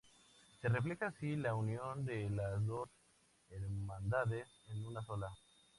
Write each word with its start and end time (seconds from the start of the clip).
Se 0.59 0.67
refleja 0.67 1.09
así 1.09 1.35
la 1.35 1.53
unión 1.53 2.03
de 2.05 2.27
las 2.31 2.65
dos 2.65 2.89
hermandades 3.51 4.47
en 4.71 4.83
una 4.87 5.03
sola. 5.05 5.29